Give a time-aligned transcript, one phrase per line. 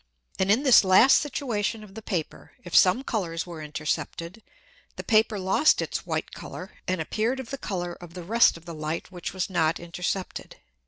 [0.39, 4.41] And in this last situation of the Paper, if some Colours were intercepted,
[4.95, 8.65] the Paper lost its white Colour, and appeared of the Colour of the rest of
[8.65, 10.55] the Light which was not intercepted.